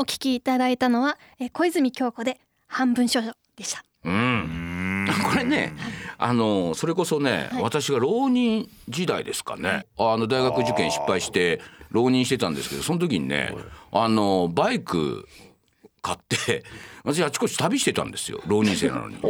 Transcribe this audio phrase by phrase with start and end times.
[0.00, 3.82] お聞きいただいたのは、えー小泉京子で半分少女でした。
[4.04, 5.72] うん、これね
[6.18, 13.52] あのそれこそね、私が浪人時代ですかね、あの大学受験失敗して浪人してたんですけどその時にね
[13.90, 15.26] あのバイク
[16.00, 16.62] 買って
[17.02, 18.40] 私あちこち旅してたんですよ。
[18.46, 19.18] 浪人生なのに。
[19.20, 19.28] お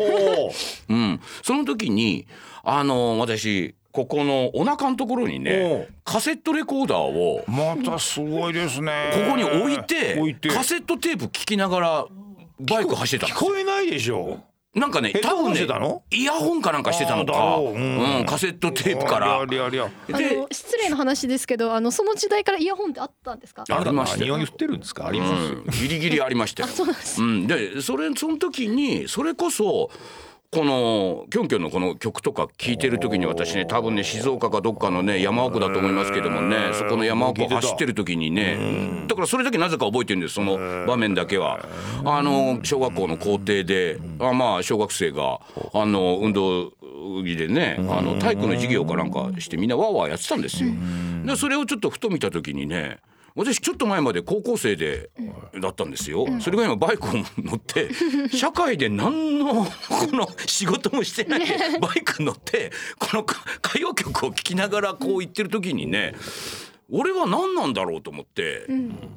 [0.48, 0.52] お
[0.90, 2.26] うん、その時に
[2.62, 9.10] あの私ここのお腹のところにねカセットレコーダーをまたすごいですね。
[9.12, 10.48] ここに置いて置いて。
[10.50, 12.06] カセットテープ聞きながら
[12.60, 13.50] バイク走ってたんですよ。
[13.50, 14.40] 聞こえないでしょ。
[14.74, 15.66] なんかね多分ね
[16.10, 17.74] イヤホンかなんかしてたのか、ろう。
[17.74, 18.18] うん。
[18.18, 19.40] うん、カセットテープから。
[19.40, 23.64] ありゃりゃりゃあでの失礼な話ですけどあのその時代からイヤホンってあったんですか？
[23.68, 25.08] ありましたよ何を言ってるんですか？
[25.08, 25.58] ありますよ。
[25.58, 26.68] うん、ギリギリありましたよ。
[26.70, 27.22] そうなんです。
[27.22, 29.90] うん、でそれその時にそれこそ
[30.50, 41.66] このキョンキョンのこの曲とか聴いてる時に私ね多分ね静岡かどっかのね山奥だと思いますけどもねそこの山奥を走ってる時にねだからそれだけなぜか覚えてるんですその場面だけは。
[42.04, 45.40] あの小学校の校庭であまあ小学生が
[45.74, 50.70] あの運動着でねあの体育の授業かなんかしてみんなわーわーやってたんですよ。
[51.26, 53.00] でそれをちょっとふと見た時にね
[53.34, 55.10] 私ちょっと前まで高校生で
[55.60, 57.90] だったんですよ、それが今バイクを乗って
[58.36, 59.70] 社会で何のこ
[60.12, 66.14] の仕事もしてないでバイク乗ってこの歌歌謡曲を聴きながらこう言ってる時にね
[66.90, 68.66] 俺は何なんだろうと思って、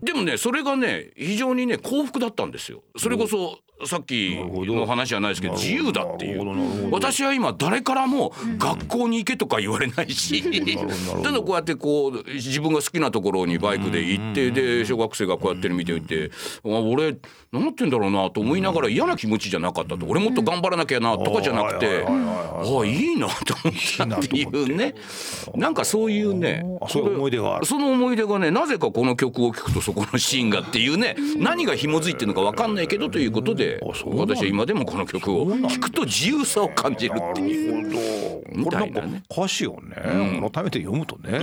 [0.04, 2.84] でもねそれがね非常にね幸福だったんですよ。
[2.98, 6.92] それこそさっきの話じゃないですけど自由だっていう。
[6.92, 10.44] 私は今誰からも学校に行けとか言われないし、
[11.24, 16.30] ただこうやってこう自分が好きなところにバイクで行ってで小学生がこうやってる見ていて
[16.64, 17.18] あ俺
[17.52, 20.06] 何やってんだろうなと思いながら嫌な気持ちじゃなかったと。
[20.06, 24.94] 俺もっと頑張らなきゃなとかじゃなくてああいいなと思ったっていうね。
[25.56, 38.32] なんかそういうねあそういう思い出があるその思い出がねなぜかこの曲を聴くとそこのシーンがっていうね何が紐づいてるのか分かんないけどということで私は今でもこの曲を聴くと自由さを感じるっていう。
[38.52, 39.24] みたいなね。
[39.32, 39.96] 歌詞をね、
[40.54, 41.40] 改めて読むとね、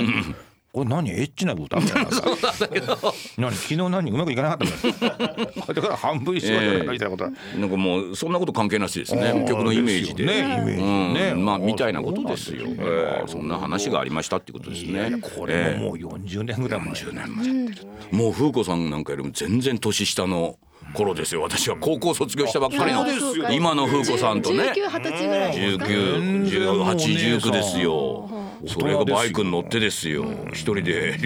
[0.79, 1.11] これ何？
[1.11, 2.23] エッチな歌みたいなさ。
[3.37, 3.53] 何？
[3.53, 4.11] 昨日何？
[4.11, 7.25] うまくいかなかったの だから半分一緒じゃなみたいなこと。
[7.25, 9.45] は、なんかもうそんなこと関係なしですね。
[9.49, 10.25] 曲のイメージで。
[10.25, 10.83] ねイメージ
[11.21, 11.45] ね、うん。
[11.45, 12.77] まあみたいなことですよ、ね。
[12.79, 13.29] ええ。
[13.29, 15.11] そんな話がありましたってことですね。
[15.11, 20.59] やこれももう40年ぐらい前、10年前もう風子さんなんかよりも全然年下の
[20.93, 21.43] 頃ですよ。
[21.43, 23.07] 私は高校卒業したばっかりの
[23.53, 24.73] 今の風子さんとね。
[24.73, 25.57] 19、20歳ぐらい。
[25.57, 28.31] ですか191819ですよ。
[28.67, 30.25] それがバイクに乗ってですよ。
[30.53, 31.19] 一人で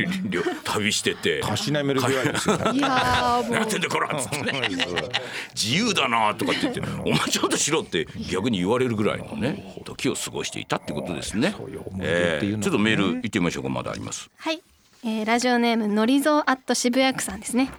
[0.64, 1.40] 旅してて。
[1.40, 2.54] たしなめるぐらいですよ。
[2.56, 3.50] やーもう。
[3.52, 4.68] 何やってんだこらっつってね。
[5.54, 11.54] 自由だなとかって言って「お前ちょっとしろ」って逆に言われるぐらいのね時を過ごしていたってことですね。
[12.00, 14.30] えーちょっとメール行ってみましょうかまだあります。
[14.36, 14.60] はい、
[15.04, 17.70] えー、ラジオネームのりぞうアット渋谷区さんですね、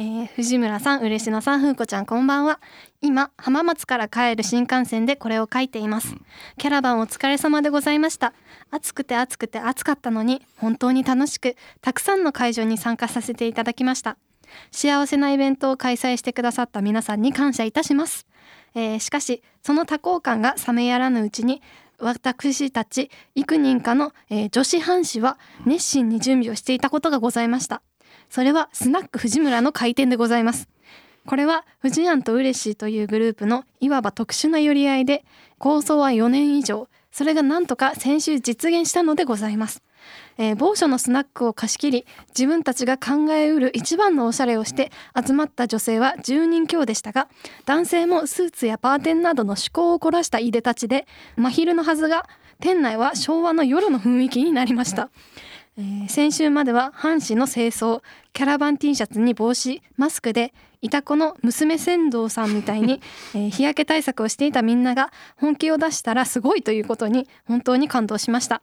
[0.00, 2.58] えー、藤村さん嬉野さん風子ちゃんこんばんは。
[3.02, 6.14] 今浜松から帰る新幹線でこれを書いています、
[6.56, 8.32] キャラバンお疲れ様でございました。
[8.70, 14.16] 暑くて暑くて暑かったのに本当に楽しくたくさんの会場に参加させていただきました。
[14.70, 18.26] 幸せなイベントを開催してくださった皆さんに感謝いたします、
[18.74, 21.60] えーしかしその多幸感が冷めやらぬうちに
[21.98, 27.82] 私たち幾人かの、えー女子藩士は熱心に準備をしていたことがございました
[28.30, 30.68] それはスナック藤村の開店でございます。
[31.26, 35.24] これは藤庵と嬉しいというグループのいわば特殊な寄り合いで
[35.58, 36.88] 構想は4年以上。
[37.12, 39.82] それがなんとか先週実現したのでございます。
[40.38, 47.28] えー某所のスナックを貸し切り自分たちが考えうる一番のおしゃれをして集まった女性は10人強でしたが
[47.66, 52.26] 男性もスーツやパーテンなどの趣向を凝らしたいでたちで真昼のはずが
[52.60, 55.10] 店内は昭和の夜の雰囲気になりました、
[55.76, 63.00] えー先週までは阪神の清掃キャラバン T シャツに帽子マスクでいた子の娘船頭さんみたいに、
[63.34, 68.62] えー日焼け対策をしていたみんなが本気を出したらすごいということに本当に感動しました。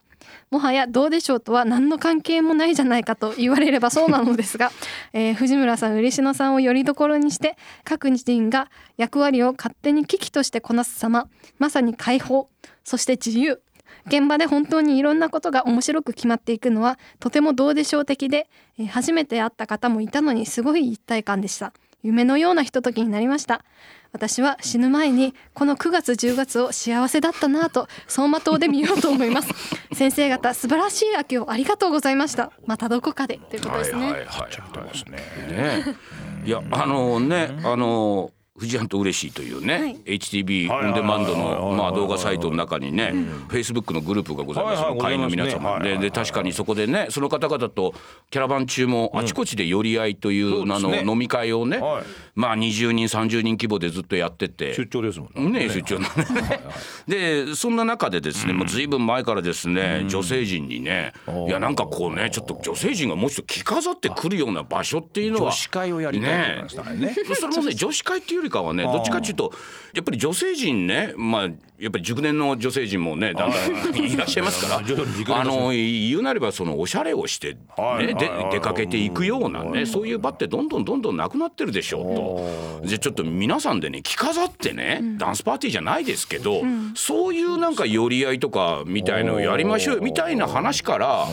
[0.50, 4.72] もはやどうでしょうとは何の関係もないじゃないかと言われればそうなのですが、
[5.14, 11.28] えー藤村さん嬉野さんをよりどころにして各人が役割を勝手に危機としてこなす様
[11.58, 12.50] まさに解放
[12.84, 13.60] そして自由
[14.08, 21.72] 現場で本当にいろんなことが面白く決まっていくのはとてもどうでしょう的で、えー初めて会った方もいたのにすごい一体感でした。
[22.02, 23.64] 夢のようなひとときになりました。
[24.12, 29.52] 私は死ぬ前にこの9月10月を幸せだったなぁと走馬灯で見ようと思います。
[29.92, 32.52] 先生方素晴らしい秋をありがとうございました。
[32.66, 33.38] またどこかで。
[33.50, 34.48] ということですね、はいはいは
[34.86, 35.18] いですね。
[35.48, 35.96] ね。
[36.44, 39.96] いやあのねあの富士庵と嬉しいというね、はい。
[40.18, 43.12] HTB はいオンデマンドのまあ動画サイトの中にね、
[43.48, 44.80] フェイスブックのグループがございます。
[44.80, 47.94] よ、はいはい会員の皆様、でで確かにそこでねその方々と
[48.30, 52.04] キャラバン中もあちこちで寄り合いという名の飲み会をね、はい。
[52.34, 54.74] まあ20人30人規模でずっとやってて。
[54.74, 55.68] 出張ですもんね。
[55.68, 56.60] 出張のね。
[57.06, 61.12] でそんな中でですね、もうずいぶん前からですね、女性陣にね
[61.46, 67.36] いやなんかこうねちょっと女性陣がもうちょっと着飾ってくるような場所っていうのは女子会をやりたいってことなんですだからね。
[67.36, 69.52] それもね女子会っていうよりかはねどっちかっていうと
[69.94, 71.48] やっぱり女性陣ねまあ
[71.78, 75.38] やっぱり熟年の女性陣もねだんだんいらっしゃいますから。
[75.40, 82.00] あの言うなればそのおしゃれをしてはいねで出かけていくようなねそういう場ってどんどんどんどんなくなってるでしょ
[82.80, 82.86] うと。
[82.86, 86.62] じゃあちょっと皆さんでね着飾ってねダンスパーティーじゃないですけど
[86.96, 91.26] そういうなんか寄り合いとかみたいのをやりましょうよみたいな話から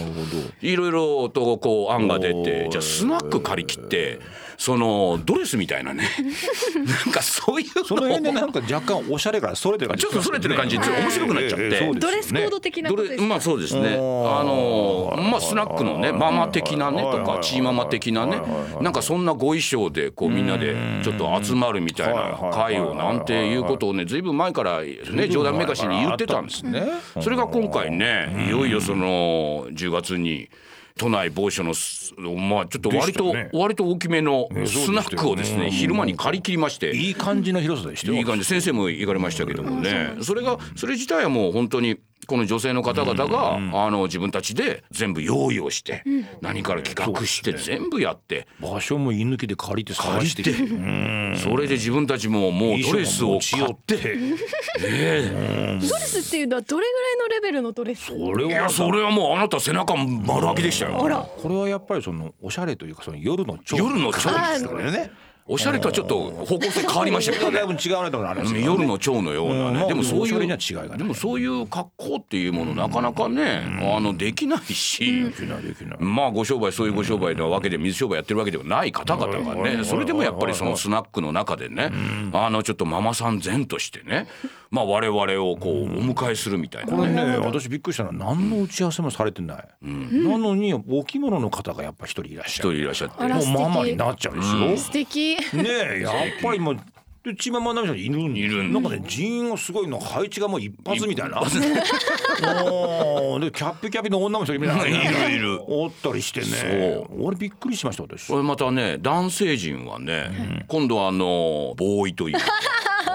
[0.62, 4.20] いろいろとこう案が出てじゃあスナック借り切って
[4.58, 6.10] そのドレスみたいなね。
[7.06, 11.92] なんかそういうその辺でなんか若干おしゃれからそれてる感じちょっとそれてる感じで面白くなっちゃって。
[12.00, 13.96] ドレスコード的などことですまあそうですね。
[13.96, 18.42] あのまあスナックのねママ的なねとかチーママ的なね
[18.82, 26.84] なんかそんなご衣装でこうみんなでちょっと集まるみたいな会をなんていうことをねずいぶん前からね冗談めかしに言ってたんですね。
[27.22, 30.50] それが今回ねいよいよその10月に
[30.98, 33.50] 都内某所のすまあちょっと割とね。
[33.52, 36.96] 割と大きめのスナックをですね昼間に借り切りまして。
[36.96, 38.14] いい感じの広さでしたよ。
[38.14, 38.46] いい感じ。
[38.46, 40.16] 先生も行かれましたけどもね。
[40.22, 46.04] それがそれ自体はもう本当にこの女性の方々が、あの自分たちで全部用意をして、
[46.42, 50.44] 何から企画して全部やって場所も居抜きで借りて探して。
[50.44, 53.98] 借りそれで自分たちももうドレスを買って。
[53.98, 58.14] ドレスっていうのはどれぐらいのレベルのドレス？
[58.14, 58.52] いこれは。
[58.52, 61.04] やそれはもうあなた背中丸開きでしたよ。
[61.04, 61.18] あら。
[61.18, 64.20] これはやっぱりそのおしゃれというかその夜の蝶夜の蝶で
[64.58, 65.12] すからね
[65.48, 67.58] おしゃれとはちょっと方向性変わりましたけどね。
[67.60, 68.66] だいぶ違うねところありますよね。
[68.66, 69.76] 夜の蝶のようなね、うん。
[69.76, 70.98] まあでもそういうには違いがない。
[70.98, 73.62] でもそういう格好っていうものなかなかね、
[73.96, 75.98] あのできないし、できないできない。
[76.00, 81.92] まあご商売そういうご商売なわけで水商売やってるわけではない方々がねそれでもやっぱりそのスナックの中でね
[82.34, 84.28] あのちょっとママさん前としてね
[84.72, 87.24] まあ我々をこうお迎えするみたいなこれね。
[87.24, 92.70] ね私びっくりしたのは何の打ち合わせもされてない、なのにお着物の方がやっぱ一人いらっしゃる。
[92.72, 93.24] 一人いらっしゃって。
[93.24, 96.78] もうママになっちゃうでしょ、素敵ねえ、やっぱりもう。
[97.26, 101.42] で血ままなみちんいるんいるんなんかね人員がすごいの配置がもう一発みたいな。
[102.72, 104.86] おでキャッピキャピの女の人みたいな。
[104.88, 105.60] いるいる。
[105.68, 107.04] おったりしてね。
[107.20, 108.28] 俺びっくりしました私。
[108.28, 112.46] これまたね男性陣はね、うん、今度はあのボーイというか。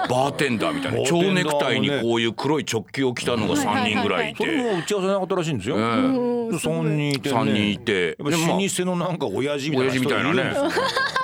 [0.09, 8.17] バーテンダーみたいな蝶ネクタイにこういう黒い直球を着たのが3人ぐらいいて、これも打ち合わせなかったらしいんですよ、えー3人いて、ね、3人いて。
[8.19, 8.25] 老
[8.67, 10.53] 舗のなんか親父みたいなみたいなね、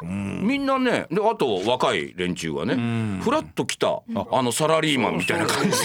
[0.03, 4.01] うん、みんなねであと若い連中がねふらっと来た
[4.31, 5.77] あのサラリーマンみたいな感じで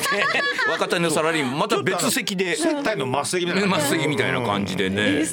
[0.70, 5.24] 若手のサラリーマンまた別席で接待の末席みたいな末席みたいな感じでね。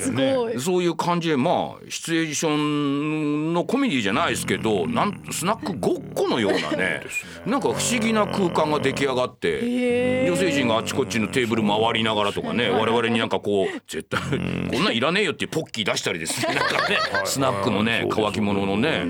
[0.60, 7.04] そういう感じでまあシチュエーションのコメディじゃないですけどなんスナックごっこのようなね
[7.46, 14.22] なんか不思議な空間が出来上がって女性陣があちこちのテーブル回りながらとかね我々になんかこう絶対。
[14.30, 16.54] こんなんいらねえよっていうポッキー出したりですね。
[16.56, 16.98] なんかね。
[17.26, 19.06] スナックのね乾き物のね。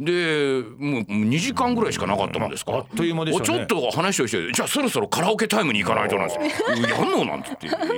[0.00, 2.72] でもう2時間ぐらいしかなかったもんですか。
[2.72, 3.58] らあっという間でしたね。
[3.58, 6.38] ちょっと話をしてじゃあそろそろカラオケタイムに行かないとなんです。
[6.80, 7.50] よやんのなんて。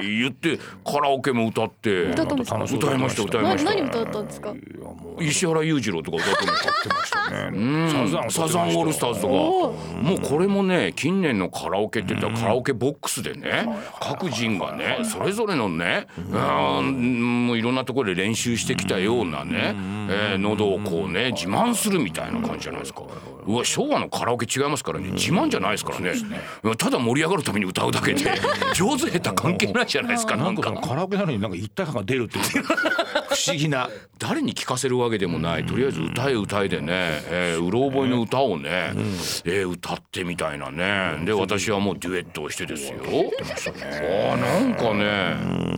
[0.03, 2.05] 言ってカラオケも歌って。
[2.05, 3.75] 歌いました歌いなました。
[3.75, 4.55] 何歌ったんですか？
[5.21, 7.91] 石原裕次郎とか歌ってましたね。
[7.91, 9.33] サザンサザンオールスターズとか。
[9.33, 13.67] おもうこれもね近年のカラオケって言ったらカラオケボックスでね
[14.01, 15.69] 各人がねそれぞれの
[16.17, 17.47] ねうん。
[17.47, 19.75] もういろんなところで練習してきたようなね。
[20.11, 23.03] えー喉をこうね自慢するみたいな感じじゃないですか。
[23.47, 25.11] うわ昭和のカラオケ違いますからね。
[25.13, 26.13] 自慢じゃないですからね。
[26.77, 28.25] ただ盛り上がるために歌うだけで
[28.75, 30.73] 上手下手関係ないじゃないですかなんか。
[30.73, 32.65] カラオケなのになんか一体感が出るっていう
[33.35, 35.67] 不思議な誰に聞かせるわけでもない。
[35.67, 36.87] とりあえず歌え歌えでね、
[37.31, 38.93] えーうろ覚えの歌をね、
[39.45, 41.25] えー歌ってみたいなね。
[41.27, 42.99] で私はもうデュエットをしてですよ。
[43.03, 45.05] あーなんかね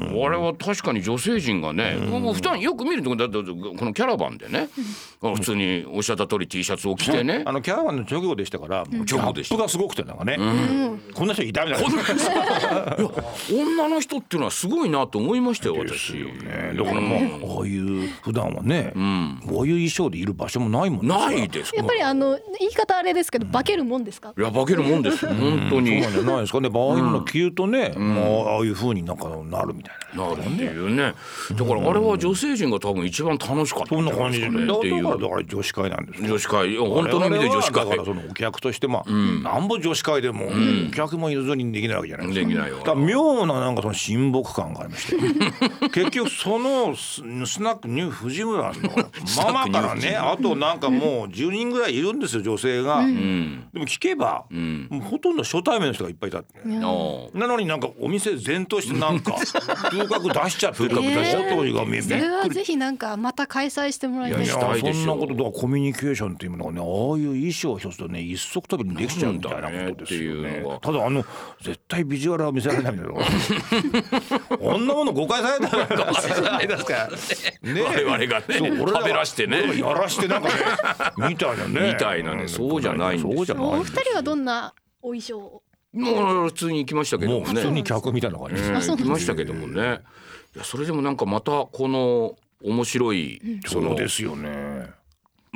[0.09, 4.69] あれは確かに女性陣がね、もう普段よく見るとこだってこのキャラバンでね、
[5.21, 10.39] 普通におっしゃった通り T シャツを着てね、あのキャラバンの直後でしたから、ギャ後でしたがすごくてなんかね、
[11.15, 11.89] こんな人いたみたいな。
[11.89, 13.11] いや
[13.53, 16.15] 女の人っていうのはすごいなと思いましたよ私。
[16.15, 16.75] ね。
[16.77, 18.93] だからまあああいう普段はね、
[19.47, 21.15] こういう衣装でいる場所もないもんね。
[21.17, 21.75] ないです。
[21.75, 24.33] やっぱりあの言い方あれですけど化けるもんですか？
[24.37, 25.25] いや化けるもんです。
[25.25, 26.03] よ本当に。
[26.03, 26.61] そうなんじゃないですか。
[26.61, 26.65] ね。
[26.67, 30.29] やっぱああいうの着るとね、まあああいう風になんかなるみたいな。
[30.29, 31.15] なるっていうね。
[31.53, 35.03] だからあれは女性陣が多分一番楽しかったそんな感じで、ね、っていう。
[35.03, 36.71] だからだから女子会なんですよ女子会。
[36.71, 37.85] いや本当の意味で女子会。
[37.85, 40.47] だからそのお客としてまあ、なんぼ女子会でも、
[40.89, 42.47] お客もいずれにできないわけじゃないですか。
[42.47, 45.17] できないよだから妙ななんかその親睦感がありまして。
[45.93, 46.95] 結局その
[47.45, 48.73] ススナックニュー藤村。
[48.73, 48.81] の
[49.53, 53.11] ママからねあとなんかもう10人ぐらいいるんですよ女性が、で
[53.79, 59.35] も聞けば、もうほとんど初対面の人がいっぱいいたって、ああなのになんかお店全としてなんか
[59.91, 64.45] 風格出しちゃってる風格出しちゃっそれはぜひなんかまた開催してもらいたい。
[64.45, 66.87] いやそんなことだからコミュニケーションっていうものがねああ
[67.19, 70.43] いう衣装を一つとね一足飛びにできちゃうみたいなことですよね。
[70.43, 70.79] ねっていうのが。
[70.81, 71.25] ただあの
[71.63, 75.87] 絶対ビジュアルは見せられないみたいなこんなもの誤解されたら
[76.53, 77.09] ないですか？
[77.63, 77.83] ね。
[77.83, 79.79] 我々がね食べらしてね。
[79.79, 80.55] やらしてなんかね。
[81.29, 81.93] みたいなね。
[81.93, 83.37] みたいなねそうじゃないんですよ。
[83.37, 85.63] そうじゃないお二人はどんなお衣装を？
[85.93, 87.45] もう普通に行きましたけどもね。
[87.47, 90.01] もう普通に客みたいな感じですうん行きましたけどもね。
[90.55, 94.91] いやそれでもなんかまたこの面白いそのそうですよね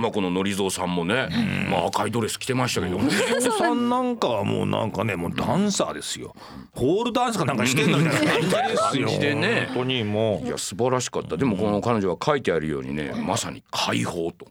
[0.01, 1.29] まあこののりぞうさんもね
[1.71, 2.99] まあ赤いドレス着てましたけど。
[2.99, 6.35] もねお父さんなんかはもうなんかねもうダンサーですよ。
[6.75, 9.09] ポールダンスかなんかしてんのみたいな感じですよ。
[9.21, 9.67] でね。
[9.69, 11.37] 本当にもいや素晴らしかった。
[11.37, 14.47] でもこの彼女は書いてあるようにねまさに解放と。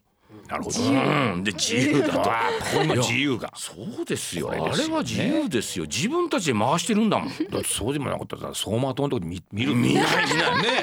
[0.49, 0.79] うなるほど。
[0.81, 2.19] うん、で自由だと。
[2.19, 2.25] こ
[2.77, 3.51] こにも自由が。
[3.55, 4.51] そうですよ。
[4.51, 5.85] あれは自由ですよ。
[5.85, 7.27] 自分たちで回してるんだもん。
[7.27, 9.75] だってそうでもなかったら走馬灯のとこに見見る。
[9.75, 10.05] 見ないね。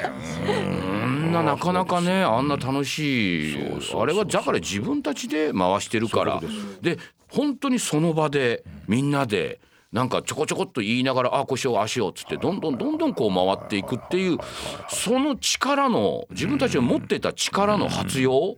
[0.05, 1.31] あん。
[1.31, 3.57] ななかなかねあんな楽しい。
[3.93, 6.41] あれはだから自分たちで回してるから。
[6.81, 6.97] で
[7.29, 9.59] 本当にその場でみんなで
[9.91, 14.37] なんかちょこちょこっと言いながら「あこうしようああしよう」っつってどんどんどんどんこう回っていくっていう
[14.89, 18.57] その力の自分たちが持ってた力の発揚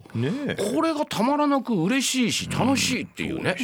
[0.73, 3.55] これがたまらなく嬉しいし楽しいっていうね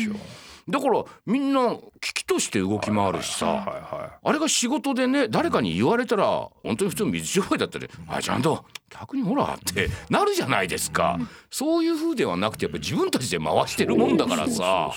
[0.68, 4.20] だからみんな危機として動き回るしさ。
[4.24, 11.20] あれが仕事でね誰かに言われたら本当に普通の水商売だったら「あちゃんと逆にほら」ってなるじゃないですか、
[11.52, 14.92] そういう風ではなくてやっぱり自分たちで回してるもんだからさ。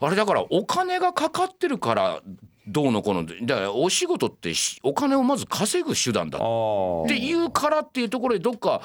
[0.00, 2.22] あれだからお金がかかってるから
[2.66, 6.38] どうのこうのでだからお仕事ってしお金をまず稼ぐ手段だ。
[6.40, 8.82] あっていうからっていうところでどっか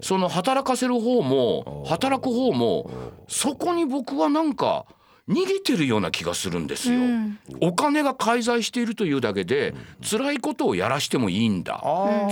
[0.00, 2.90] その働かせる方も働く方も
[3.28, 4.86] そこに僕はなんか
[5.26, 7.00] 逃げてるような気がするんですよ。
[7.62, 11.82] お金が介在しているというだけで辛いことをやらしてもいいんだ。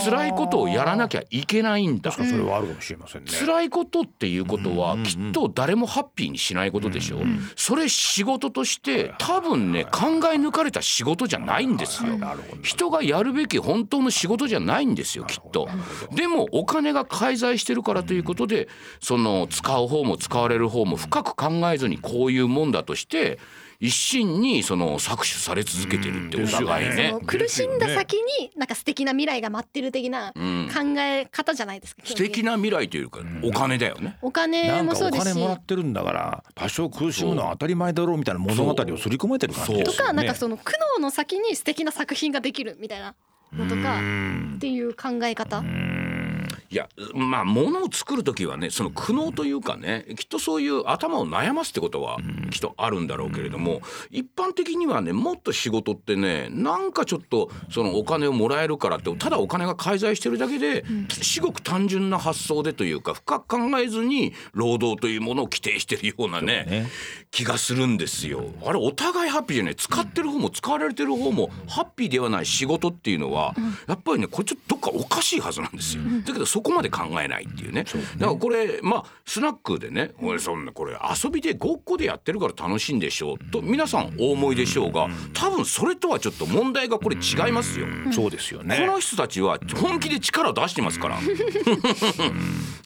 [0.05, 2.13] 辛いことをやらなきゃいけないんだ。
[2.13, 3.31] それはあるかもしれませんね。
[3.31, 7.21] 辛いことっていうことはきっと誰もハッピーにしないことでしょう。
[7.57, 9.91] それ仕事として多分ね考
[10.31, 12.19] え抜かれた仕事じゃないんですよ。
[12.19, 15.67] なるほど人がやるべき本当の仕事じゃないんですよきっと。
[16.15, 18.69] でもお金が介在してるからということで
[19.01, 23.39] その使う方も使われる方も深く考えずにこういうもんだとして
[23.81, 27.09] 一心にその搾取され続けてるってお互いうんね。
[27.11, 30.41] その苦しんだ先になんか素敵な未来が待ってる的な考
[31.01, 32.03] え方じゃないですか。
[32.05, 34.19] 素敵な未来というかお金だよね。
[34.23, 35.33] お金なんかおもそうですし。
[35.33, 43.15] 金もらってるんだから多少苦しむのは当たり前だろうみたいな物語を刷り込めてる感じとかなんかその苦悩の先に素敵な作品ができるみたいな
[43.53, 44.01] のとか
[44.57, 45.63] っていう考え方。
[46.73, 52.17] いやまあ物を作る時はねその苦悩というかねきっとそういう頭を悩ますってことは
[52.51, 66.87] きっとあるんだろうけれども一般的にはねもっと仕事ってねなんかちょっとそのお金をもらえるからってただお金が介在してるだけですごく単純な発想でというか深く考えずに労働というものを規定してるようなねね
[67.31, 68.45] 気がするんですよ。
[68.65, 73.55] あれお互いハッピーじゃない使ってる方も使われてる方もハッピーではない仕事っていうのは
[73.87, 76.03] やっぱりねこれちょっとどっかおかしいはずなんですよ。
[76.27, 77.85] だけどそこまで考えないっていうね。
[77.85, 87.87] だからこれまあスナックでね俺そんなこれ遊びでごっこでやってるから楽しいんでしょうと皆さんお思いでしょうが多分それとはちょっと問題がこれ違いますよ。
[88.13, 88.79] そうですよね。
[88.79, 91.19] この人たちは本気で力を出してますから。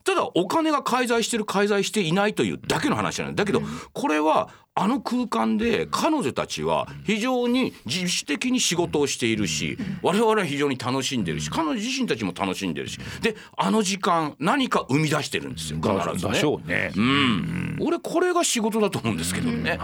[0.04, 3.60] ただお金が介在してる介在していないというだけの話ないだけど
[3.92, 12.98] これはあの空間で彼女たちは非常に自主的に仕事をしているし我々は非常に楽しんでるし彼女自身たちも楽しんでるし。
[13.22, 16.40] であの時間何か生み出してるんですよ必ずでね。
[16.40, 16.92] うね。
[16.96, 19.78] うん、俺これが仕事だと思うんですけどね、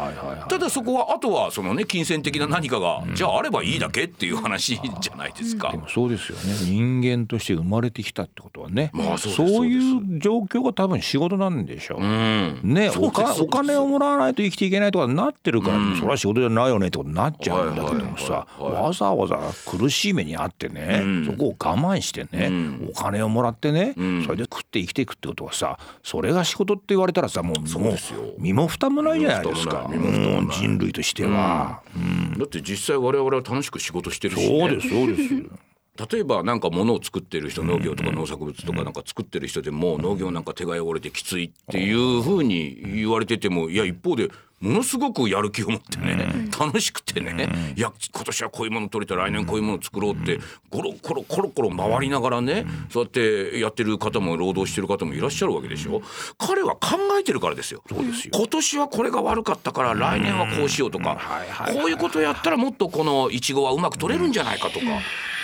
[0.48, 5.70] ただそこはあとはそのね金銭的な何かが、じゃああればいいだけっていう話じゃないですか。
[5.70, 6.54] でもそうですよね。
[6.64, 12.60] 人間として生まれてきたってことはね、まあそうそういう状況が多分仕事なんでしょう、うん。
[12.62, 22.50] ねお金をもらわないと生きていけないとかなってるから、それは仕事じゃないよねってことになっちゃうんだけどもさ、わざわざ苦しい目にあってね、そこを我慢してね、
[22.90, 28.20] お金をもらってね、それで食って生きていくってことはさそれが仕事って言われたらさもうもうですよ。
[28.38, 29.88] 身も蓋もないじゃないですか
[30.50, 31.82] 人類としては、
[32.38, 35.72] だって実際我々は楽しく仕事してるし、ね、そうですそうです。
[36.10, 44.30] 例えばなんか物を作ってる人農業とか農作物とかなんか作ってる人でも農業なんか手が汚れてきついっていうふうに言われててもいや一方で
[44.62, 50.38] ものすごくやる気を持ってね、楽しくてね、いや今年はこういうもの取れた来年こういうもの作ろうって
[50.70, 56.00] ゴロコロコロコロ回りながらね、そうやってやってる方も労働してる方もいらっしゃるわけでしょ。
[56.38, 57.82] 彼は考えてるからですよ。
[57.90, 61.20] 今年はこれが悪かったから来年はこうしようとか、
[61.72, 64.86] こういうことやったらもっとこのいちごはうまく取れるんじゃないかとか、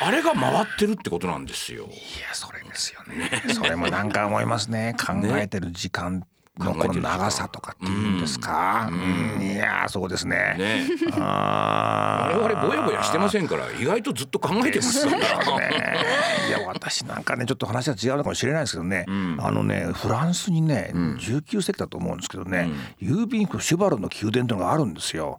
[0.00, 1.86] あれが回ってるってことなんですよ。
[1.86, 1.88] い
[2.20, 3.42] やそれですよね。
[3.52, 4.94] それもなんか思いますね。
[5.04, 6.24] 考えてる時間
[6.58, 8.88] のこの長さとかっていうんですか？
[8.90, 8.94] う
[9.40, 10.56] ん、いやそうですね。
[10.58, 15.12] ね、あ我々ぼやぼやしてませんから意外とずっと考えてますよ。
[15.12, 15.18] ね。
[15.18, 15.24] ね。
[16.48, 19.04] いや私なんかねちょっと話は違うのかもしれないですけどね、
[19.38, 25.38] あのねフランスにね、19世紀だと思うんですけどね、郵便符シュバルの宮殿というのがあるんですよ。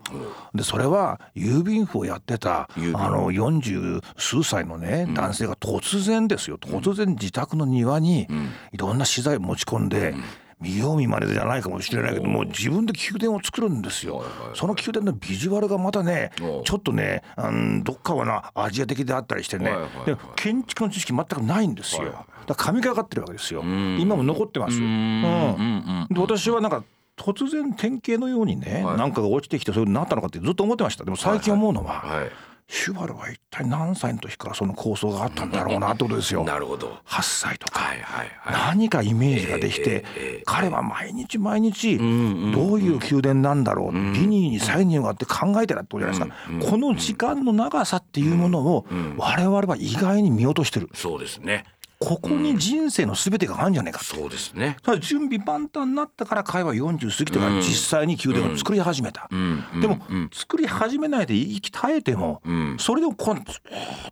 [0.53, 6.57] でそれは郵便符をやってたあの40数歳のね男性が突然ですよ。
[6.57, 8.27] 突然自宅の庭に
[8.71, 10.13] いろんな資材を持ち込んで。
[10.61, 14.23] 見よう見まねじゃないかもしれないけども自分で宮殿を作るんですよ。
[14.53, 19.71] その宮殿のビジュアルがまたねちょっとねうんどっかはなアジア的であったりしてね。
[19.71, 20.05] はいはいはい。
[20.05, 22.05] で建築の知識全くないんですよ。
[22.05, 23.61] だから神がかってるわけですよ。
[23.63, 24.79] 今も残ってます。
[24.79, 24.85] よ。
[24.85, 26.83] うんで私はなんか
[27.15, 28.97] 突然典型のようにね、はい。
[28.97, 31.03] なんかが落ちてきてそういうなったのかってずっと思ってました。
[31.03, 32.31] でも最近思うのは、はい。
[32.71, 36.43] シュバルは一体何歳の時からその構想があったんだろうなってことですよ。
[36.43, 36.99] なるほど。
[37.07, 38.75] 8歳とか、はいはいはい。
[38.77, 48.85] 何かイメージができて、ええええ彼は毎日毎日どんうんういう宮殿なんだろう、ビニーに歳入があって考えてたってことじゃないですか、この時間の長さっていうものを
[49.17, 51.65] 我々は意外に見落としてるそうですね。
[51.99, 53.99] ここに人生の全てがあるんじゃないか。
[53.99, 54.05] と。
[54.05, 54.77] そうですね。
[54.83, 59.81] ただ準備万端になったから彼は40過ぎてから実際に宮殿を作り始めた、ん。
[59.81, 59.99] でも
[60.31, 62.77] 作り始めないで生き絶えても、ん。
[62.79, 63.49] それでもこうずーっ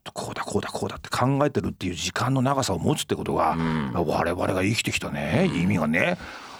[0.03, 3.56] とこうだこうだこうだって考えてるっていう時間の長さを持つってことが、
[3.94, 5.50] 我々が生きてきたね。
[5.53, 6.17] 意味がね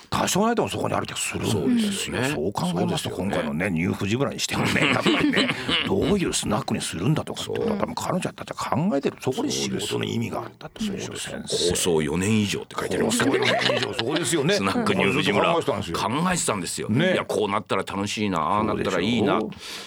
[0.10, 1.42] 多少ないでもそこにある気がする。
[1.42, 1.62] んですよ。
[1.62, 2.30] そうですね。
[2.34, 5.50] そう考えますと今回のねニューフジ村にしてもね やっぱりね
[5.88, 9.18] どういうスナックにするんだとかってことは多分彼女たちは考えてる。
[9.20, 11.70] そこに仕事の意味があったってそうでしょう先生。
[11.72, 11.76] 構。
[11.76, 13.94] 想4年以上って書いてありますそういう年以上。
[13.94, 14.54] そこですよね。
[14.56, 15.98] スナックニューフジ村考えてたんですよ。
[15.98, 17.14] 考えてたんですよ、ね。
[17.14, 19.40] いやこうなったら楽しいなああなったらいいな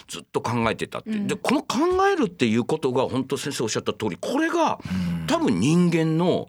[0.08, 1.78] ずっと考えてたって、でこの考
[2.12, 4.78] えるっていうことが本当先生おっしゃった通りこれが
[5.26, 6.48] 多分人間の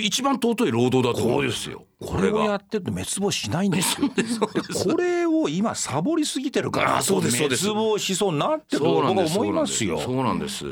[0.00, 1.44] 一番尊い労働だと思う。
[1.44, 1.84] んですよ。
[2.00, 4.08] これをやってると滅亡しないんですよ。
[4.14, 7.68] でこれを今サボりすぎてるからあそうですそうです。
[7.68, 9.98] 滅亡しそうになってると僕は思いますよ。
[10.00, 10.64] そうなんです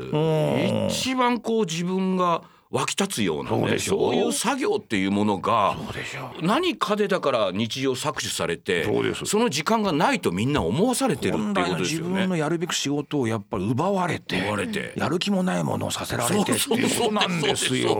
[0.89, 2.43] 一番こう自分が
[2.75, 5.77] 湧き立つようなねそうそういう作業っていうものが
[6.41, 8.85] 何かでだから日常搾取されて
[9.25, 12.25] その時間がないとみんな思わされてるっていうことですよね。
[12.27, 12.35] 分の。
[12.35, 14.35] やるべき仕事をやっぱり奪われて。
[14.95, 17.95] やる気もないものをさせられてっていうことなんですよ。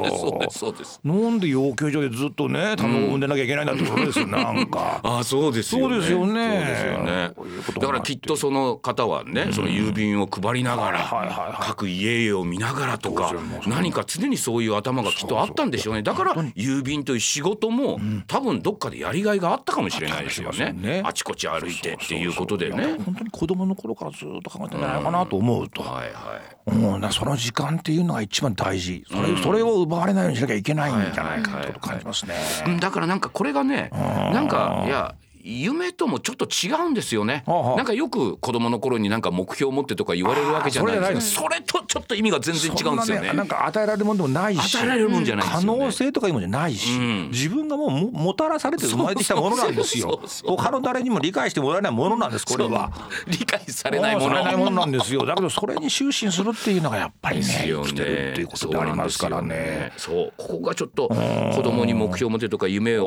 [1.03, 4.99] なんで養鶏場でずっとね卵を産んでなきゃいけないんだってことですよなんか。
[5.03, 5.93] あそうですよね。
[5.93, 7.31] そうですよね。
[7.79, 13.33] だからきっとその方はね、その郵便を配りながら、各家々を見ながらとか
[13.67, 16.03] 何か常にそういう頭がきっとあったんでしょうね。
[16.03, 20.73] だから郵便という仕事も、多分どっかでやりがいがあったかもしれないですよね。
[20.73, 22.97] ねあちこち歩いてっていうことでね。
[23.05, 25.81] 本当に子供の頃からずっと考えてんじゃないかなと思うと。
[25.81, 26.55] はいはい。
[26.67, 32.33] うん、だからその時間っていうのが一番大事それ,、それを奪われないようにしなきゃいけないんじゃないかとを感じますね。
[32.67, 35.15] うんだからなんかこれがねなんかいや
[35.47, 37.43] 夢ともちょっと違うんですよね。
[37.45, 37.77] はあはあ。
[37.77, 41.43] なんかよく子供の頃になんか目標を持ってとか言われるわけじゃないですか。
[41.43, 43.27] それとちょっと意味が全然違うんですよね。
[43.27, 47.29] そんななんか与えられるものでもないし与えられるもんじゃないです可能性とかいうものじゃないし、ん。
[47.29, 50.19] 自分がもうももたらされて生まれてきたものなんですよ。
[50.45, 52.91] 他の誰にも理解してもらえないものなんですこれは。
[53.27, 54.43] 理解されないもの。
[54.43, 55.25] ないものなんですよ。
[55.25, 59.91] だけどそれに終始するっていうのがやっぱりね生きてるっていうことでありますからね。
[59.97, 63.05] そうここがちょっと子供に目標を持てとか夢を。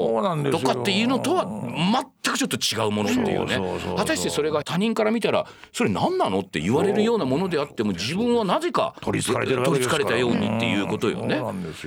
[0.51, 3.61] とかっていうのとは全くちょっと違うものっていうね。
[3.97, 10.05] 果たしてそれが他人から見たらそれ何なのって言われるようなものであっても自分はなぜか取り憑かれてるわけ取ですから。
[10.05, 11.43] り憑かれたようにっていうことよね。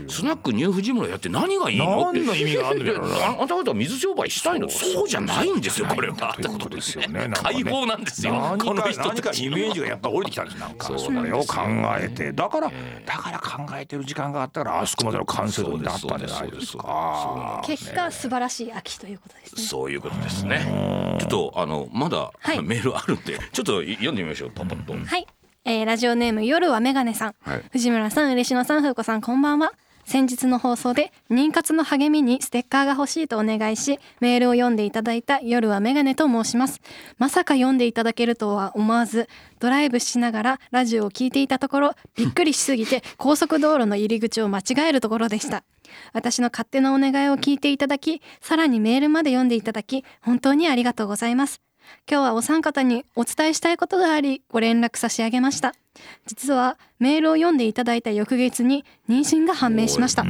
[0.08, 4.69] スナックニューフジ村やって何がいいのって何の意味があるんだろうなでああなた方は水商売したいの？
[4.69, 7.30] そうじゃないんですよこれはということですよね。
[7.34, 8.34] 解放なんですよ。
[8.34, 10.58] 何かこの人何かイメージがやっぱ降りてきたんです。
[10.60, 11.58] なんかそうそれを考
[11.99, 12.32] えて。
[12.32, 12.71] だから
[13.06, 17.62] だから考えてる時間があったからあそこまでの完成度になったんじゃないですか。
[17.65, 19.62] 結果素晴らしい秋ということですね。
[19.63, 21.17] そういうことですね。
[21.20, 22.62] ちょっとあのまだ、はい。
[22.62, 24.94] メールあるんでちょっと読んでみましょうパパッと。
[24.94, 25.28] はい、
[25.65, 27.63] えーラジオネーム夜はメガネさん、はい。
[27.72, 29.74] 藤村さん嬉野さん風子さんこんばんは
[30.05, 36.81] 先日の放送で妊活の励みにステッカーが欲しいとお願いしメールを読んでいただいた夜はメガネと申します。
[37.17, 39.27] まさか読んでいただけるとは思わず
[39.59, 45.63] ドライブしながらラジオを聞いていたところびっくりしすぎて 高速道路の入り口を間違えるところでした。
[46.13, 51.61] 私の勝手なお願いを聞いていただきさらにメールまで読んでいただき本当にありがとうございます。
[52.09, 55.73] 今日はお三方にお伝えしたいことがありご連絡差し上げました
[56.25, 60.23] 実はメールを読んでいただいた翌月に妊娠が判明しました。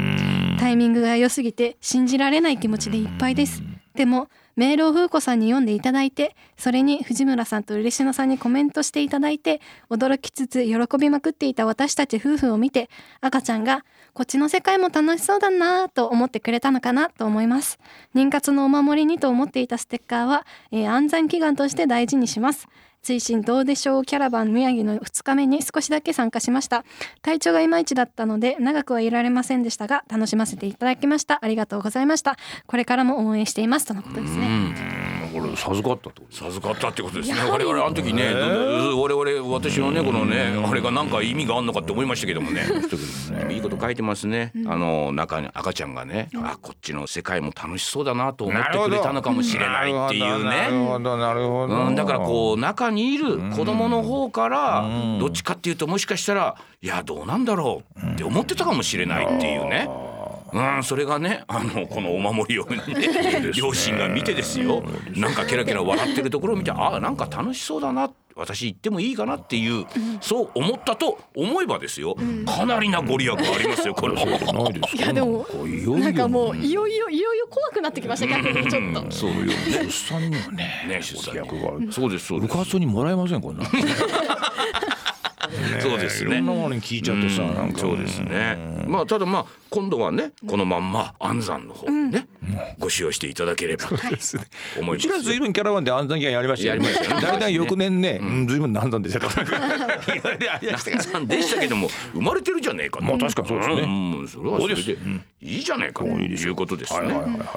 [0.60, 3.63] タイミングが良すぎて信じられない気持ちでいっぱいです。
[3.95, 17.80] でもメールを風子さんに読んでいただいてそれに藤村さんと嬉野さんにコメントしていただいて驚きつつ喜びまくっていた私たち夫婦を見て赤ちゃんがこっちの世界も楽しそうだなぁと思ってくれたのかなと思います。
[18.15, 22.67] 妊活のお守りにと思っていたステッカーは、えー安産祈願として大事にします
[23.02, 26.86] 追伸どうでしょうキャラバン宮城の2日目に少しだけ参加しました。
[27.22, 31.40] 体調がいまいちだったので長くはいられませんでしたが楽しませていただきました。
[31.42, 32.38] ありがとうございました。
[32.68, 33.86] これからも応援しています。
[33.86, 35.20] とのことですね。
[35.32, 36.36] これ授かったってこと？
[36.36, 37.50] 授かったってことですね。
[37.50, 42.62] 我々あの時ね我々私のねこのねあれが何か意味があるのかって思いましたけどもね。
[43.50, 54.89] いいこと書いてますね、あの中に赤ちゃんがね、あこっちの世界も楽しそうだなと思ってくれたのかもしれないっていうなるねほどなるほど、うん、だからこう中にいる子供の方から
[55.20, 59.89] どっちかっていうともしかしたらいやどうなんだろうって思ってたかもしれないっていうね。
[60.54, 62.82] うん、それがねあのこのお守りをね。
[63.56, 64.84] 両親が見てですよ。
[65.16, 69.86] なんかケラケラ笑ってるところを見てあなんか楽しそうだな私行ってもいいかなっていう
[70.22, 72.16] そう思ったと思えばですよ。
[72.46, 74.16] かなりなご利益ありますよこれ。
[74.16, 74.52] ないですか。
[74.94, 75.98] いやでもなんかいよいよ。
[75.98, 79.12] なんかもういよいよいよいよ怖くなってきました逆にちょっと。
[79.12, 79.54] そうよね。
[79.84, 81.48] 出産にはねね出産に。
[81.48, 81.92] ご利益がある。
[81.92, 82.52] そうですそうです。
[82.52, 83.70] 部活にもらえませんこんなの
[85.82, 86.32] そうですね。
[86.32, 87.80] いろんなものに聞いちゃってさ、うんなんか。
[87.80, 88.58] そうですね。
[88.88, 92.28] まあただまあ今度はねこのまんま安産の方ね、
[92.80, 94.38] ご使用していただければと思いうます
[95.00, 96.88] ちらずいぶんキャラバンで安産祈願やりましたよね。
[96.88, 97.28] やりましたよね。
[97.28, 100.02] 大体翌年ね、うん、ずいぶん安産でしたから。
[100.74, 103.06] 安産でしたけども生まれてるじゃねえかと。
[103.06, 104.22] まあ確かにそうですね。
[104.24, 104.98] んそれはそれで
[105.42, 106.10] いいじゃねえかと。
[106.10, 107.10] いうことですね。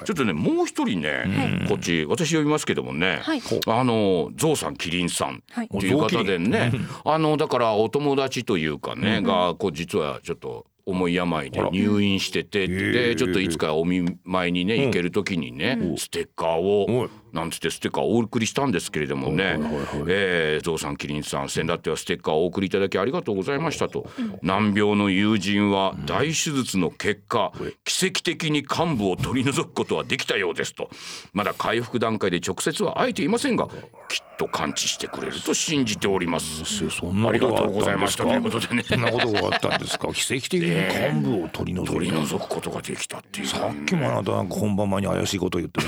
[0.05, 3.21] ちょっとねもう一人ねこっち私呼びますけどもね。
[3.23, 3.43] はい。
[3.67, 6.73] あのゾウさんキリンさんはいっていう方でね。
[7.05, 19.59] あのだからお友達というかねがこう実はちょっと重い病で入院しててでちょっといつかお見舞いにね行ける時にねステッカーをなんつってステッカーをお送りしたんですけれどもね。
[20.07, 24.07] えーゾウさんキリンさん先だってはステッカーをお送りいただきありがとうございましたと。
[24.43, 27.53] 難病の友人は大手術の結果
[27.85, 30.89] 奇跡的に患部を取り除くことはできたようですと。
[31.33, 33.67] まだ回復段階で直接は会えていませんが
[34.09, 36.65] きっと完治してくれると信じております。
[36.91, 38.83] そんなことがありがとうございましたということでね。
[38.85, 40.09] そんなことがあったんですか？
[40.13, 40.71] 奇跡的に
[41.21, 43.47] 幹部を取り除いた取り除くことができたっていう。
[43.47, 45.87] さっきもあなたなんか本番前に怪しいこと言ってね。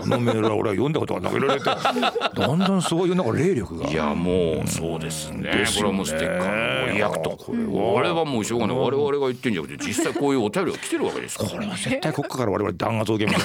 [0.00, 1.66] このメールは俺は読んだことがなくなれて。
[1.66, 3.88] だんだんそういうなんか霊力が。
[3.88, 5.64] いやもうそうですね。
[5.76, 7.30] これはもうステッカーのご利益と。
[7.36, 8.76] これはこれはもうしょうがない。
[8.76, 11.50] 我々が言ってんじゃなくて実際こういうお便りが来てるわけですから。
[11.50, 13.38] これは絶対国家から我々弾圧を受けま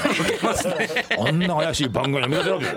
[0.56, 0.76] すね。
[1.20, 2.74] あんな怪しい番組やめてるわけよ。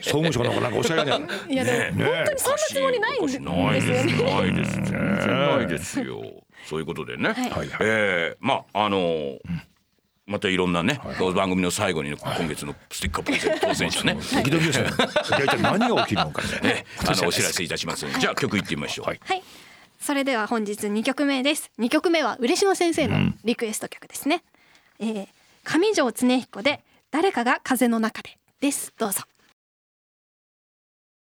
[0.00, 1.16] 総務省のなんかおっしゃらな。
[1.16, 1.20] い
[1.52, 3.80] いやでもね本当にそんなつもりないんですない。
[3.80, 6.22] ですよねないです 全然ないですよ。
[6.64, 7.28] そういうことでね。
[7.30, 7.50] はい。
[7.50, 9.38] はいえーまああのー
[10.28, 11.00] またいろんなね、
[11.34, 14.90] 番組の最後にね今月のステッカープレゼント当選者ね、ドキドキですね。
[15.30, 19.06] 大体何が起きるのかねね あのお知らせいたしますので、じゃあ曲いってみましょう。
[19.06, 19.20] はい。
[19.24, 19.42] はい。
[19.98, 21.70] それでは本日2曲目です。
[21.78, 24.44] 2曲目は嬉野先生のリクエスト曲ですね、
[25.00, 25.28] えー
[25.64, 28.94] 上条恒彦で誰かが風の中でです。
[28.96, 29.20] どうぞ。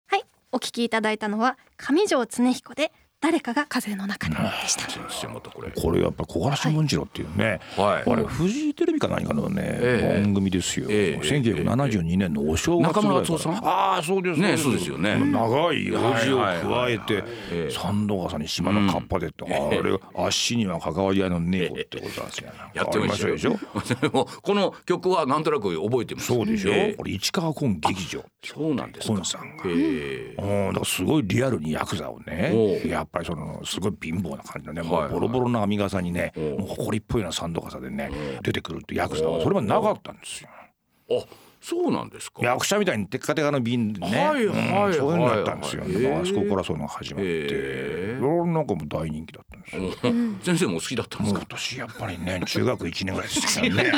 [0.07, 0.23] はい。
[0.51, 2.91] お聞きいただいたのは上条恒彦で
[3.25, 4.88] 誰かが風の中ででした。
[4.88, 5.71] 先生またこれ。
[5.71, 8.11] これやっぱ小柄新聞次郎っていうね、はい。
[8.11, 10.21] あれフジテレビか何かのね、ええ。
[10.21, 11.25] 番組ですよ、ええ。
[11.25, 13.35] 1972年のお正月中村ぐら。
[13.35, 13.55] いさん？
[13.65, 15.15] ああそうですねそうですよね。
[15.17, 17.71] 長い用事を加えてええ。
[17.71, 26.27] 三度笠に島のカッパでって、あれ足には関わり合いのねえ子ってことなんですよ、やってましたでしょこの曲はなんとなく覚えてます。
[26.27, 26.93] そうでしょ、ええ。
[26.93, 29.13] これ市川崑劇場そうなんですか。
[29.15, 29.63] 崑さんが。
[29.65, 30.67] ええ。
[30.67, 35.10] うん、だからすごいリアルにヤクザをねやっぱりそのすごい貧乏な感じのねもはい。
[35.10, 38.12] うボロボロな編み笠にねもう埃っぽいような三度笠でね
[38.43, 40.49] 出てくるってヤクザはそれはなかったんですよ。
[41.12, 41.13] あ
[41.65, 42.45] そうなんですか。
[42.45, 51.39] 役者みたいにテッカテカの瓶でね、はいはいうんそういうのだったんですよ、はいだからあそこからそういうのが始まって、へ俺なんかもう大人気だったんですよ、先生も好きだったんですか。
[51.39, 53.91] 私やっぱりね中学1年ぐらいですからね。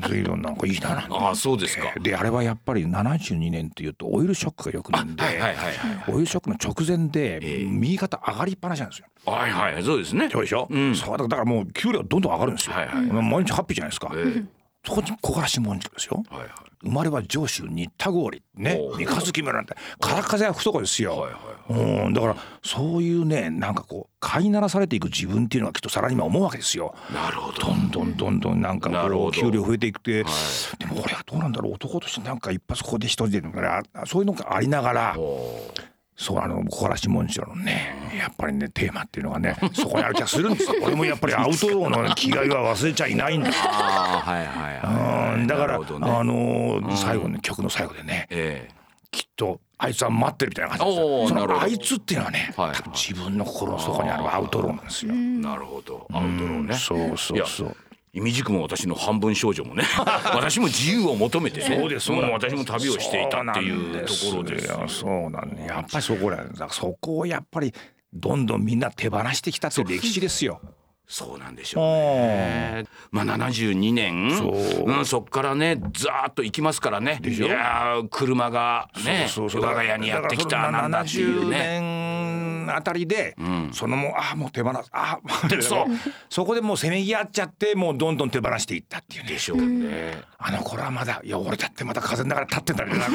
[0.08, 1.06] 随分なんかいいな。
[1.10, 1.92] ああそうですか。
[2.00, 5.74] であれはやっぱり72年っていうとオイルショックがよくなんで、はいはいはい。
[6.08, 7.64] オイルショックの直前でええ。
[7.66, 9.06] 右肩上がりっぱなしなんですよ。
[9.26, 10.30] はいはいそうですね。
[10.32, 10.94] そうでしょ、うん。
[10.96, 12.74] そうだだからもう給料どんどん上がるんですよ。
[12.74, 13.06] はいはい。
[13.06, 14.10] 毎日ハッピーじゃないですか。
[14.14, 14.44] え
[14.86, 16.22] そこに小柄しもんじですよ。
[16.30, 16.50] はいはい。
[16.80, 18.40] 生まれは上州新田郡。
[18.54, 18.78] ね。
[18.96, 19.74] 三日月村なんて。
[19.98, 21.18] 空風は吹くとこですよ。
[21.18, 22.12] はいはいうん。
[22.14, 26.94] だからそういうねなんかこう飼いならされていく自分っていうのはきっとさらに今思うわけですよ。
[27.12, 27.66] なるほど。
[27.66, 30.30] どんどんどんどんなんかこう給料増えていくて、は
[30.78, 31.72] でも俺はどうなんだろう。
[31.74, 35.72] 男としてなんか一発ここで一人でとかそういうのがありながらお
[36.18, 38.12] そうあの小柄しもんじろのね。
[38.18, 40.74] やっぱりねテーマっていうのがねそこにある気がするんですよ。
[40.82, 43.52] 俺もやっぱりアウトローの気概は忘れちゃいないんだ。
[43.52, 45.34] はいはいはい。
[45.36, 45.84] うんだから、ね。
[45.86, 48.68] あのー最後の曲の最後でねえ
[49.12, 51.28] きっとあいつは待ってるみたいな感じですよ。
[51.28, 55.12] そのあいつっていうのはね、はい多分自分の心の底にあるアウトローなんですよ。
[55.14, 56.08] えなるほど。
[56.12, 56.74] アウトローね。
[56.74, 57.76] そうそうそう。
[58.12, 59.84] いみじくも私の半分少女もね
[60.34, 62.10] 私も自由を求めてねそうです。
[62.10, 64.58] 私も旅をしていたっていうところで。
[64.60, 64.66] すそうなんです。
[64.66, 65.68] よそうなんです。
[65.68, 67.72] やっぱりそこらだそこをやっぱり
[68.12, 69.88] どんどんみんな手放してきたっていう。
[69.88, 70.60] 歴史ですよ。
[71.06, 72.84] そうなんでしょうね。
[73.10, 74.90] まあ72年そう。
[74.90, 77.20] うん、そっからねざーっと行きますからね。
[77.24, 82.47] いやー車がねそうそう我が家にやってきたなんだっていう70ね。
[82.68, 83.70] 年あたりで、ん。
[83.72, 84.88] そのもうああもう手放す。
[84.92, 85.86] ああ そう。
[86.30, 89.30] そこでもうせめぎ合っちゃってもうどんどん手放していったっていうね。
[89.30, 90.20] でしょうね。
[90.38, 93.08] あの頃はまだいや俺だってまだ風の中で立ってたりなんか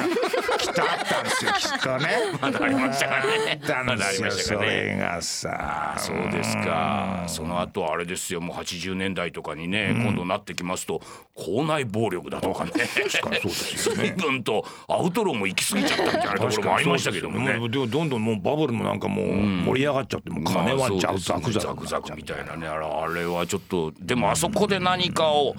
[0.57, 2.07] きっとあったんですよ きっとね。
[2.41, 3.59] まだありましたかね。
[3.61, 5.95] あったんですよまだありましたそかねれがさ。
[5.97, 7.23] そうですか。
[7.27, 11.01] その後あれですよもう80年代とかにね、今度なってきますと
[11.35, 12.71] 校内暴力だとかね。
[12.71, 14.15] 確かにそうですよね。
[14.17, 17.53] 随分とアウトローも行き過ぎちゃったみたいなところもありましたけどもね。
[17.55, 22.67] もうでもどんどんもうバブルもなんかもう盛り上がっちゃってもう金はザクザクザザククザクみたいなね。
[22.67, 25.55] あれあれはちょっとでもあそこで何かを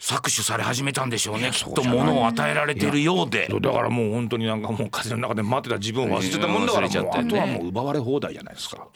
[0.00, 1.50] 搾取され始めたんでしょうね。
[1.52, 3.48] きっと物を与えられてるようで。
[3.60, 7.08] だからもう本当になんかもう風の中で待ってた自分を忘れてたもんだからもうってね。
[7.20, 8.88] あとはもう奪われ放題じゃないですか。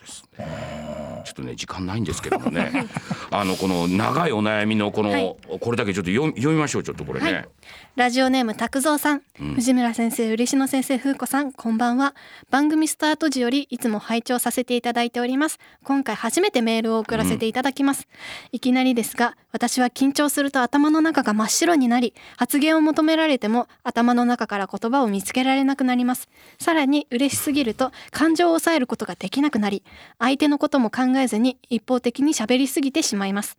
[1.25, 2.87] ちょっとね時間ないんですけどもね。
[3.31, 5.37] あのこの長いお悩みのこの、はい。
[5.61, 7.33] これだけちょっと読み読みましょうちょっとこれね。
[7.35, 7.49] はい。
[7.97, 9.23] ラジオネーム拓蔵さん、
[9.57, 12.15] 藤村先生嬉野先生風子さんこんばんは。
[12.51, 15.59] 番組スタート時よりいつも拝聴させていただいております。
[15.83, 18.09] 今回初めてメールを送らせていただきます、
[18.53, 26.29] いきなりですが私は緊張すると頭の中が真っ白になり発言を求められても頭の中から言葉を見つけられなくなります。
[26.59, 29.85] さらに嬉しすぎると感情を抑えることができなくなり
[30.19, 33.57] 相手のことも考えずに一方的に喋りすぎてしまいます。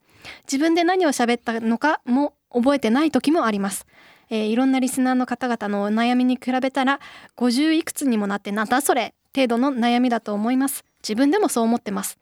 [0.52, 3.88] 自分で何を喋ったのかも覚えてない時もあります。
[4.30, 7.00] えーいろんなリスナーの方々のお悩みに比べたら
[7.38, 10.84] 50いくつにもなってなんだそれ程度の悩みだと思います。
[11.02, 12.20] 自分でもそう思ってます。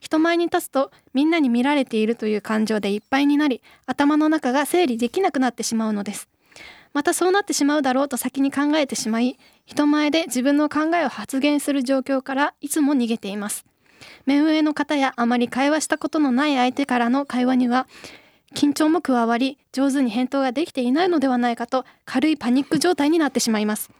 [0.00, 6.28] 人前に立つとみんなに見られているという感情でいっぱいになり頭の中が整理できなくなってしまうのです。
[6.92, 13.64] またそうなってしまうだろうと先に考えてしまい人前で自分の考えを発言する状況からいつも逃げています。
[14.26, 17.86] 目上の方やあまり会話したことのない相手からの会話には
[18.54, 23.90] 緊張も加わり上手に返答ができていないのではないかと軽いパニック状態になってしまいます。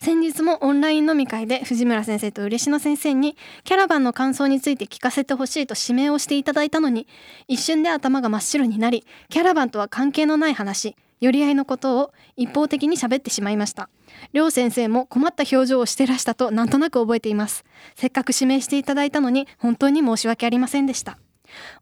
[0.00, 7.06] 先日もオンライン飲み会で藤村先生と嬉野先生にキャラバンの感想について聞かせてほしいと指名をしていただいたのに
[7.48, 13.88] 一瞬で頭が真っ白になりキャラバンとは関係のない話寄り合いのことを一方的に喋ってしまいました。
[14.32, 17.64] 両先生も困った表情をしてらしたとなんとなく覚えています。
[17.94, 21.18] せっかく指名していただいたのに本当に申し訳ありませんでした。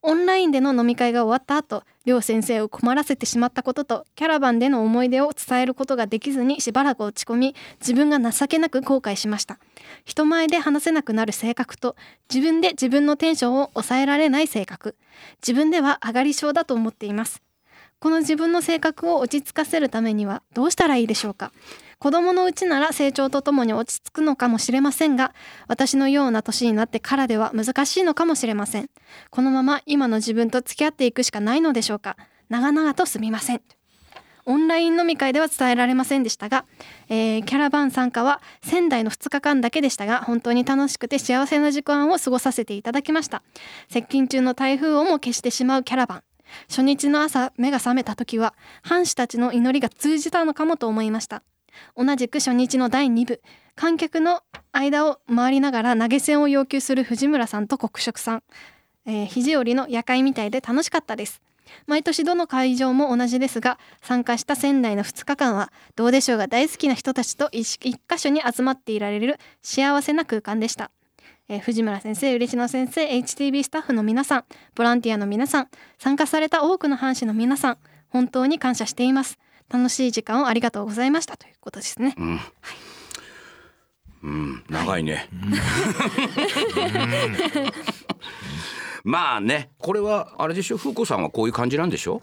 [0.03, 9.59] オンラインでの飲み会が終わった後両先生を困らせてしまったこととキャラバンでの思い出を伝えることができずにしばらく落ち込み自分が情けなく後悔しました。
[10.05, 11.97] 人前で話せなくなる性格と
[12.33, 14.97] 自分で自分のテンションを抑えられない性格。
[15.41, 17.43] 自分では上がり症だと思っています。
[18.01, 21.53] この自分の性格を落ち着かせるためにはどうしたらいいでしょうか？
[22.05, 25.33] 子供のうちなら成長とともに落ち着くのかもしれませんが
[25.69, 28.91] 私のような年になってからでは難しいのかもしれません。
[29.31, 32.19] このまま今の自分と付き合っていくしかないのでしょうか。
[32.51, 33.63] 長々とすみません。
[34.45, 36.67] オンライン飲み会では伝えられませんでしたが、
[37.09, 43.43] えーキャラバン参加は仙台の2日間だけでしたが本当に楽しくて幸せな時間を過ごさせていただきました。
[43.89, 46.23] 接近中の台風をも消してしまうキャラバン。
[46.69, 51.43] 初日の朝目が覚めた時は藩士たちの祈りが通じたのかもと思いました。
[51.97, 53.43] 同じく初日の第2部
[53.77, 58.43] 観客の間を回りながら投げ銭を要求する藤村さんと国食さん、
[59.07, 61.43] えー肘折の夜会みたいで楽しかったです。
[61.87, 70.91] 毎年どの会場も同じですが参加した仙台の2日間はどうでしょうが大好きな人たちと一一箇所に集まっていられる幸せな空間でした、
[71.49, 77.79] えー藤村先生嬉野先生 HTB スタッフの皆さんボランティアの皆さん参加された多くの藩士の皆さん
[78.11, 79.39] 本当に感謝しています。
[79.71, 82.15] 楽しい時間をありがとうございましたということですね、
[84.23, 85.29] うん、長いね。
[89.03, 92.23] まあね、これはあれでしょ、風子さんはこういう感じなんでしょ？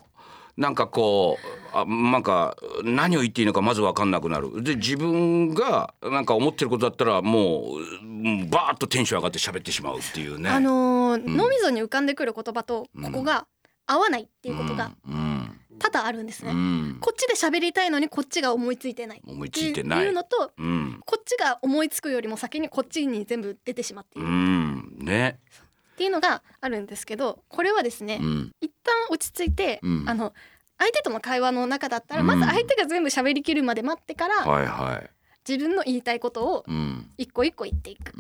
[0.58, 1.38] なんかこ
[1.74, 4.62] うあなんか何を言っていいのかまず分かんなくなる。
[4.62, 10.50] で自分がなんか思ってることだったらもううんバーッとテンション上がって喋ってしまうっていうね。
[10.50, 13.48] あのー脳みそに浮かんでくる言葉とここが
[13.88, 15.41] 合わないっていうことがうん
[15.82, 16.98] 多々あるんですね、うん。
[17.02, 19.22] こっちで喋りたいのにこっちが思いついてない。
[19.28, 20.06] 思いついてない。
[20.06, 24.32] いうのとうん、こっちが思いつくよりも先にこっちに全部出てしまっていうる。
[24.32, 25.40] っん、ね、
[25.98, 30.06] ていうのがあるんですけどこれはですね、うん、一旦落ち着いて、うん。
[30.08, 30.34] あの
[30.78, 32.28] 相手との会話の中だったらうん。
[32.28, 35.10] まず相手が全部喋りきるまで待ってから、はいはい、
[35.48, 38.14] 自分の言いたいことをうん、一個一個言っていく。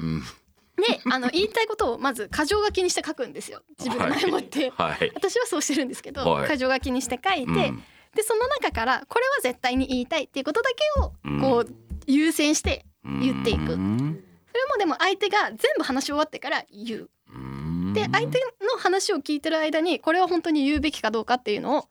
[0.77, 3.61] うん、であの言いたいことをまず箇条書きにして書くんですよ。
[3.79, 4.71] 自分の前もって。
[4.71, 6.49] はい、私はそうしてるんですけど、はい。
[6.49, 7.83] 箇条書きにして書いて、うん。
[8.15, 11.41] でその中からこれは絶対に言いたいっていうことだけをうん。
[11.41, 11.75] こう
[12.07, 14.23] 優先して言っていく、うん。
[14.51, 17.09] それもでも相手が全部話し終わってから言う。
[17.33, 17.93] うん。
[17.93, 21.89] で相手の話を聞いてる間にこれは本当に言うべきかどうかっていうのを考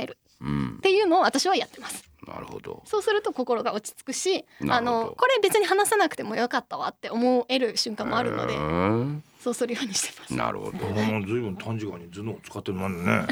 [0.00, 0.18] える。
[0.40, 0.76] うん。
[0.78, 2.82] っていうのを私はやってますなるほど。
[2.84, 10.78] そうすると心が落ち着くしあのこれ別に話さなくてもよかったわって思える瞬間もあるのでへーそうするようにしてますなるほど。
[10.78, 13.26] これも随分短時間に頭脳を使ってるもんね。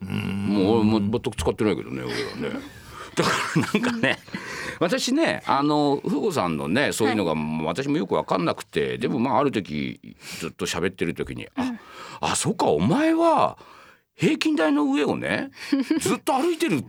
[0.00, 2.60] もう俺も全く使ってないけどね俺はね。
[3.14, 4.18] だからなんかね
[4.80, 7.34] 私ねあのふごさんのねそういうのが
[7.64, 10.00] 私もよく分かんなくてでもまあある時
[10.40, 11.74] ずっと喋ってる時に「あ
[12.20, 13.56] あそうかお前は
[14.16, 15.50] 平均台の上をね
[16.00, 16.84] ずっと歩いてる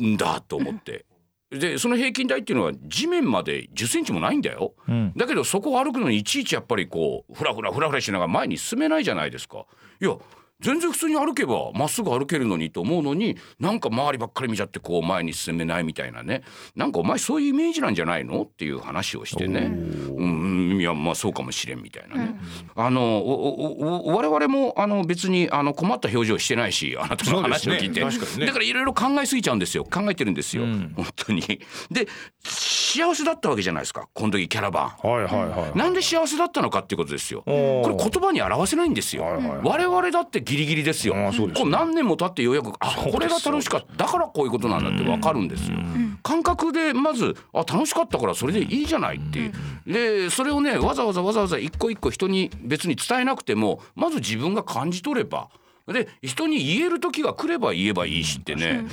[0.00, 1.04] んだ」と思って。
[1.50, 4.74] でその平均台っていうのは地面まで1 0センチもないんだよ。
[4.88, 5.12] うん。
[5.16, 9.66] だけどそこを歩くのにいちいちやっぱりこうフラフラフラフラしながら前に進めないじゃないですか。
[10.00, 10.16] いや
[10.64, 16.42] 全然普通に歩けばまっすぐ歩けるのにと思うのになんか周りばっかり見ちゃってこう前に進めないみたいなね。
[16.74, 19.60] なんかお前そういうイメージなんじゃないのっていう話をしてね。
[19.60, 22.34] うんうんいやまあそうかもしれんみたいなね、
[22.74, 28.06] あのおおお我々もあの別にあの困った表情してないしあなたの話を聞いて、ね。
[28.38, 28.46] ね。
[28.46, 29.84] だからいろいろ考えすぎちゃうんですよ。
[29.84, 30.92] 考えてるんですよ、うん。
[30.96, 31.42] 本当に。
[31.90, 32.08] で
[32.94, 35.08] 幸せだったわけじゃないですかこの時キャラバン。
[35.08, 35.78] はいはいはい。
[35.78, 37.42] なんで幸せだったのかっていうことですよ。
[37.44, 37.50] こ
[37.88, 39.24] れ言葉に表せないんですよ。
[39.24, 41.14] はいはいはい我々だってギリギリですよ。
[41.14, 45.78] うですねこう何年も経ってようやくあこれが楽しかっただからこういうことなんだってわかるんですよ。
[46.22, 49.52] 感覚でまずあ楽しかったからそれでいいじゃないっていう。
[49.86, 55.48] でそれをねわざわざわざわざ一個一個人に別に伝えなくてもまず自分が感じ取れば。
[55.86, 58.86] で人に言える時が来れば言えばいいしってね、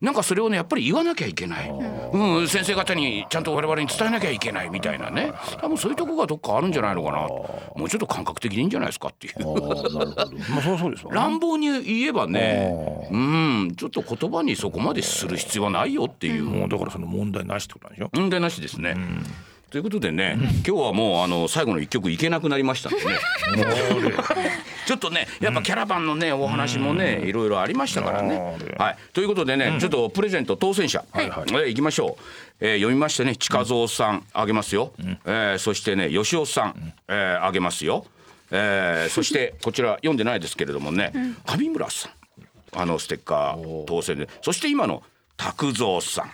[0.00, 5.32] なんかそれをねやっぱり言わなきゃいけない、うん、先生方にちゃんと我々に伝えなきゃいけないみたいなね。
[5.60, 7.18] 多分そういうとこがどっかあるんじゃないのかな。
[7.18, 9.34] もうちょっと感覚的でいいんじゃないですかっていう。
[9.44, 11.16] まあそうそうですわね。
[11.16, 16.44] 乱暴に言えばねうんちょっと言葉にそこまでする必要はないよっていう。
[16.44, 18.10] もうだからその問題なしってことなんでしょ？
[18.14, 18.96] 問題なしですね。
[19.70, 23.18] ということでね、今日はもうあの最後の一曲いけなくなりましたんでね。
[24.86, 28.40] ちょっとね、やっぱキャラバンのね、お話もね、いろいろありましたからね。
[28.78, 31.42] はい、ということでね、ちょっとプレゼント当選者、はいはい。
[31.50, 32.24] えー行きましょう。
[32.60, 34.94] えー読みましてね、近蔵さんあげますよ。
[35.26, 38.06] えーそしてね、吉尾さん、えーあげますよ。
[38.50, 41.12] えーそして こちら読んでないですけれどもね、
[41.44, 42.12] 上村さん、
[42.80, 45.02] あのステッカー当選で、そして今の
[45.36, 46.30] 拓蔵さん、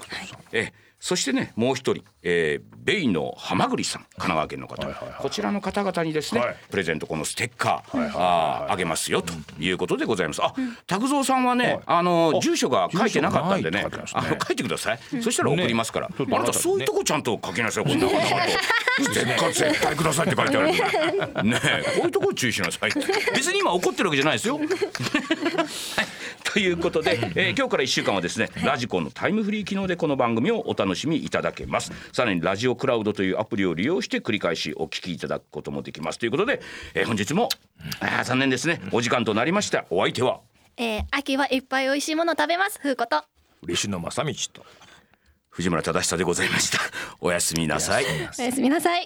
[0.52, 4.86] えーそしてねもう一人、えー、ベイの浜栗さん神奈川県の方、
[5.20, 10.42] こちらの方々にですね、はいプレゼントこのステッカー、あーあげますよということでございます。
[10.42, 10.54] あ、
[10.86, 14.98] 拓蔵さんはね、あの住所が書いてなかったんでねねあの書いてください。
[15.20, 16.08] そしたら送りますから。
[16.08, 17.84] ちょっとあなたそういうとこちゃんと書きなさい。
[17.84, 21.44] こんなことステッカー絶対くださいって書いてある。
[21.44, 22.90] ねえこういうとこ注意しなさい。
[23.34, 24.56] 別に今怒ってるわけじゃないですよ。
[24.56, 24.66] は い
[26.52, 31.90] ということで、えー今日から1週間はですねラジコのタイムフリー機能でこの番組をお楽しみいただけます。
[32.12, 36.18] さらにラジオクラウドというアプリを利用して繰り返しお聞きいただくこともできます。
[36.18, 36.60] ということで、
[36.94, 37.48] えー本日も
[38.00, 38.80] あー残念ですね。
[38.92, 39.86] お時間となりました。
[39.90, 40.40] お相手は？
[40.76, 42.78] えー秋はいっぱい美味しいもの食べます。
[42.80, 43.24] ふうこと。
[43.62, 44.66] 嬉野正道と。
[45.50, 46.78] 藤村忠久でございました。
[47.20, 48.04] おやすみなさい。
[48.04, 49.02] おやすみなさい